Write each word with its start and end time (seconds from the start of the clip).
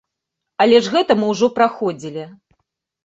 Але 0.65 0.79
ж 0.87 0.93
гэта 0.95 1.17
мы 1.19 1.29
ўжо 1.35 1.51
праходзілі. 1.59 2.23